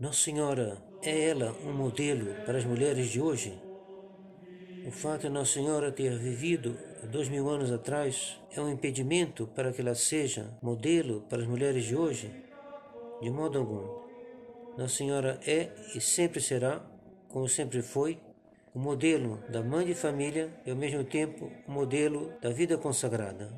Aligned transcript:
Nossa 0.00 0.20
Senhora 0.20 0.80
é 1.02 1.28
ela 1.28 1.52
um 1.66 1.72
modelo 1.72 2.32
para 2.46 2.56
as 2.56 2.64
mulheres 2.64 3.08
de 3.08 3.20
hoje? 3.20 3.60
O 4.86 4.92
fato 4.92 5.22
de 5.22 5.28
Nossa 5.28 5.54
Senhora 5.54 5.90
ter 5.90 6.16
vivido 6.16 6.78
dois 7.10 7.28
mil 7.28 7.50
anos 7.50 7.72
atrás 7.72 8.38
é 8.54 8.60
um 8.60 8.70
impedimento 8.70 9.48
para 9.48 9.72
que 9.72 9.80
ela 9.80 9.96
seja 9.96 10.56
modelo 10.62 11.22
para 11.28 11.42
as 11.42 11.48
mulheres 11.48 11.84
de 11.84 11.96
hoje? 11.96 12.30
De 13.20 13.28
modo 13.28 13.58
algum. 13.58 13.88
Nossa 14.78 14.94
Senhora 14.94 15.40
é 15.44 15.68
e 15.92 16.00
sempre 16.00 16.40
será, 16.40 16.80
como 17.26 17.48
sempre 17.48 17.82
foi, 17.82 18.20
o 18.72 18.78
modelo 18.78 19.42
da 19.48 19.64
mãe 19.64 19.84
de 19.84 19.96
família 19.96 20.48
e 20.64 20.70
ao 20.70 20.76
mesmo 20.76 21.02
tempo 21.02 21.50
o 21.66 21.72
modelo 21.72 22.34
da 22.40 22.50
vida 22.50 22.78
consagrada. 22.78 23.52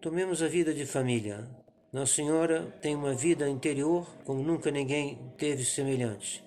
Tomemos 0.00 0.42
a 0.42 0.48
vida 0.48 0.72
de 0.72 0.86
família. 0.86 1.46
Nossa 1.94 2.12
Senhora 2.12 2.76
tem 2.82 2.96
uma 2.96 3.14
vida 3.14 3.48
interior 3.48 4.04
como 4.24 4.42
nunca 4.42 4.68
ninguém 4.68 5.16
teve 5.38 5.64
semelhante. 5.64 6.42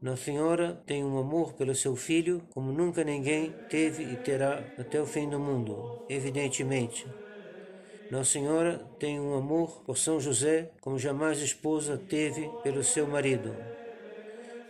Nossa 0.00 0.22
Senhora 0.22 0.80
tem 0.86 1.02
um 1.02 1.18
amor 1.18 1.54
pelo 1.54 1.74
seu 1.74 1.96
filho 1.96 2.40
como 2.54 2.70
nunca 2.70 3.02
ninguém 3.02 3.52
teve 3.68 4.04
e 4.04 4.14
terá 4.14 4.62
até 4.78 5.02
o 5.02 5.04
fim 5.04 5.28
do 5.28 5.40
mundo, 5.40 6.04
evidentemente. 6.08 7.04
Nossa 8.12 8.30
Senhora 8.30 8.78
tem 8.96 9.18
um 9.18 9.34
amor 9.34 9.82
por 9.84 9.98
São 9.98 10.20
José 10.20 10.70
como 10.80 11.00
jamais 11.00 11.40
esposa 11.40 11.98
teve 11.98 12.48
pelo 12.62 12.84
seu 12.84 13.08
marido. 13.08 13.56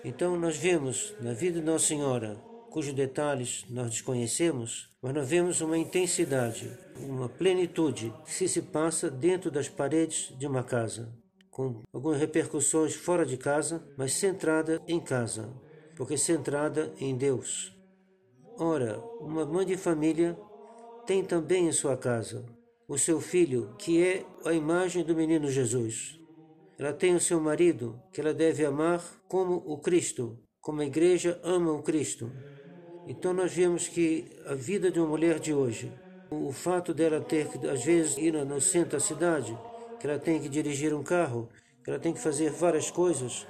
Então 0.03 0.35
nós 0.39 0.57
vemos 0.57 1.15
na 1.21 1.35
vida 1.35 1.61
de 1.61 1.67
Nossa 1.67 1.89
Senhora, 1.89 2.39
cujos 2.77 2.93
detalhes 2.93 3.65
nós 3.71 3.89
desconhecemos, 3.89 4.91
mas 5.01 5.15
nós 5.15 5.27
vemos 5.27 5.63
uma 5.63 5.79
intensidade, 5.79 6.71
uma 7.01 7.27
plenitude 7.27 8.13
que 8.27 8.47
se 8.47 8.61
passa 8.61 9.11
dentro 9.11 9.51
das 9.51 9.67
paredes 9.67 10.31
de 10.39 10.47
uma 10.47 10.63
casa 10.63 11.11
com 11.51 11.81
algumas 11.91 12.21
repercussões 12.21 12.95
fora 12.95 13.25
de 13.25 13.39
casa, 13.39 13.83
mas 13.97 14.13
centrada 14.13 14.83
em 14.87 15.01
casa, 15.01 15.49
porque 15.97 16.19
centrada 16.19 16.93
em 17.01 17.17
Deus. 17.17 17.75
Ora, 18.59 19.03
uma 19.23 19.47
mãe 19.47 19.65
de 19.65 19.79
família 19.79 20.39
tem 21.07 21.25
também 21.25 21.69
em 21.69 21.73
sua 21.73 21.97
casa 21.97 22.45
o 22.87 22.99
seu 22.99 23.23
filho, 23.23 23.75
que 23.79 24.05
é 24.05 24.23
a 24.45 24.53
imagem 24.53 25.03
do 25.03 25.17
menino 25.17 25.51
Jesus. 25.51 26.21
Ela 26.79 26.93
tem 26.93 27.15
o 27.15 27.21
seu 27.21 27.41
marido, 27.41 27.99
que 28.13 28.21
ela 28.21 28.35
deve 28.35 28.67
amar 28.67 29.03
como 29.27 29.63
o 29.65 29.79
Cristo, 29.79 30.39
como 30.61 30.83
a 30.83 30.85
igreja 30.85 31.41
ama 31.45 31.73
o 31.73 31.81
Cristo. 31.81 32.29
Então 33.07 33.33
nós 33.33 33.53
vemos 33.53 33.87
que 33.87 34.25
a 34.47 34.55
vida 34.55 34.91
de 34.91 34.99
uma 34.99 35.09
mulher 35.09 35.39
de 35.39 35.55
hoje, 35.55 35.93
o 36.29 36.53
fato 36.53 36.93
dela 36.93 37.21
ter 37.21 37.49
que 37.49 37.67
às 37.69 37.85
vezes 37.85 38.19
ir 38.19 38.33
no 38.33 38.61
centro 38.61 38.99
da 38.99 39.01
cidade, 39.01 39.57
que 40.01 40.07
ela 40.07 40.19
tem 40.19 40.41
que 40.41 40.49
dirigir 40.49 40.93
um 40.93 41.05
carro, 41.05 41.49
que 41.85 41.91
ela 41.91 42.01
tem 42.01 42.13
que 42.13 42.21
fazer 42.21 42.51
várias 42.51 42.91
coisas. 42.91 43.47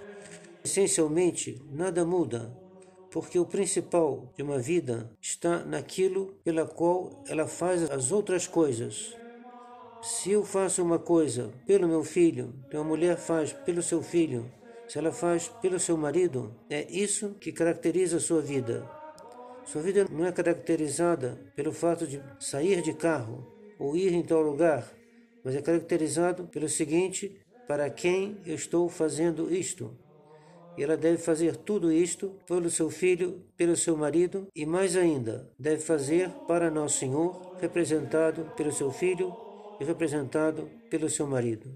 Essencialmente, 0.63 1.63
nada 1.71 2.05
muda, 2.05 2.55
porque 3.11 3.39
o 3.39 3.47
principal 3.47 4.31
de 4.37 4.43
uma 4.43 4.59
vida 4.59 5.11
está 5.21 5.65
naquilo 5.65 6.35
pela 6.45 6.67
qual 6.67 7.25
ela 7.27 7.47
faz 7.47 7.91
as 7.91 8.13
outras 8.13 8.47
coisas. 8.47 9.17
Se 10.03 10.33
eu 10.33 10.45
faço 10.45 10.83
uma 10.83 10.99
coisa 10.99 11.51
pelo 11.67 11.89
meu 11.89 12.05
filho, 12.05 12.53
que 12.71 12.77
uma 12.77 12.85
mulher 12.85 13.17
faz 13.17 13.53
pelo 13.53 13.83
seu 13.83 14.03
filho, 14.03 14.53
se 14.87 14.99
ela 14.99 15.11
faz 15.11 15.49
pelo 15.49 15.81
seu 15.81 15.97
marido, 15.97 16.55
é 16.69 16.87
isso 16.91 17.35
que 17.41 17.53
caracteriza 17.53 18.19
a 18.19 18.21
sua 18.21 18.43
vida. 18.43 18.96
Sua 19.67 19.83
vida 19.83 20.07
não 20.09 20.25
é 20.25 20.31
caracterizada 20.31 21.39
pelo 21.57 21.73
fato 21.73 22.07
de 22.07 22.23
sair 22.39 22.81
de 22.83 22.95
carro 22.95 23.45
ou 23.81 23.97
ir 23.97 24.13
em 24.13 24.23
tal 24.23 24.41
lugar, 24.41 24.89
mas 25.45 25.57
é 25.57 25.61
caracterizado 25.61 26.45
pelo 26.47 26.69
seguinte: 26.69 27.37
para 27.67 27.91
quem 27.91 28.41
eu 28.47 28.55
estou 28.55 28.89
fazendo 28.89 29.53
isto? 29.53 29.93
E 30.79 30.85
ela 30.85 30.97
deve 30.97 31.19
fazer 31.19 31.57
tudo 31.57 31.91
isto 31.91 32.37
pelo 32.47 32.71
seu 32.71 32.91
filho, 32.91 33.43
pelo 33.57 33.75
seu 33.77 33.97
marido 33.97 34.47
e 34.55 34.65
mais 34.65 34.97
ainda, 34.97 35.51
deve 35.59 35.83
fazer 35.83 36.31
para 36.47 36.71
Nosso 36.71 36.99
Senhor, 36.99 37.57
representado 37.61 38.53
pelo 38.57 38.71
seu 38.71 38.93
filho 38.93 39.35
e 39.81 39.85
representado 39.85 40.71
pelo 40.89 41.11
seu 41.11 41.27
marido. 41.27 41.75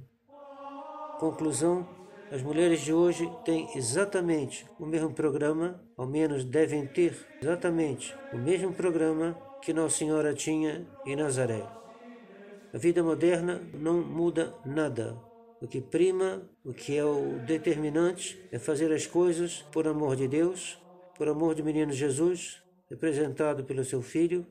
Conclusão: 1.19 1.89
as 2.31 2.43
mulheres 2.43 2.81
de 2.81 2.93
hoje 2.93 3.31
têm 3.45 3.69
exatamente 3.77 4.65
o 4.79 4.87
mesmo 4.87 5.13
programa, 5.13 5.83
ao 5.97 6.07
menos 6.07 6.45
devem 6.45 6.87
ter 6.87 7.15
exatamente 7.43 8.15
o 8.33 8.39
mesmo 8.39 8.73
programa 8.73 9.37
que 9.61 9.73
Nossa 9.73 9.99
Senhora 9.99 10.33
tinha 10.33 10.87
em 11.05 11.17
Nazaré. 11.17 11.67
A 12.73 12.79
vida 12.79 13.03
moderna 13.03 13.61
não 13.75 14.01
muda 14.01 14.55
nada. 14.65 15.19
O 15.61 15.67
que 15.67 15.81
prima, 15.81 16.49
o 16.65 16.73
que 16.73 16.97
é 16.97 17.05
o 17.05 17.41
determinante, 17.45 18.41
é 18.53 18.59
fazer 18.59 18.93
as 18.93 19.07
coisas 19.07 19.63
por 19.73 19.89
amor 19.89 20.15
de 20.15 20.29
Deus, 20.29 20.81
por 21.17 21.29
amor 21.29 21.55
do 21.55 21.65
menino 21.65 21.93
Jesus, 21.93 22.63
representado 22.89 23.65
pelo 23.65 23.85
seu 23.85 24.01
Filho, 24.01 24.47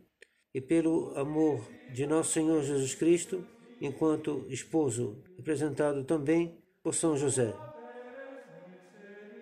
e 0.54 0.60
pelo 0.60 1.16
amor 1.16 1.62
de 1.94 2.06
nosso 2.06 2.32
Senhor 2.32 2.62
Jesus 2.62 2.96
Cristo, 2.96 3.46
enquanto 3.80 4.46
esposo, 4.50 5.24
representado 5.38 6.04
também 6.04 6.58
por 6.84 6.94
São 6.94 7.16
José. 7.16 7.54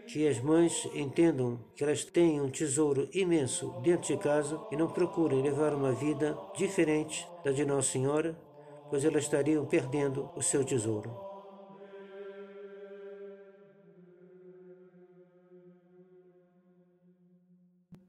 Que 0.08 0.28
as 0.28 0.40
mães 0.40 0.88
entendam 0.96 1.60
que 1.76 1.84
elas 1.84 2.04
têm 2.06 2.42
um 2.42 2.50
tesouro 2.50 3.10
imenso 3.14 3.80
dentro 3.82 4.08
de 4.08 4.18
casa 4.18 4.60
e 4.72 4.78
não 4.78 4.88
procurem 4.88 5.42
levar 5.42 5.74
uma 5.74 5.92
vida 5.92 6.38
diferente 6.56 7.28
da 7.44 7.52
de 7.52 7.66
Nossa 7.66 7.92
Senhora 7.92 8.48
pois 8.90 9.04
elas 9.04 9.24
estariam 9.24 9.66
perdendo 9.66 10.30
o 10.36 10.42
seu 10.42 10.64
tesouro. 10.64 11.27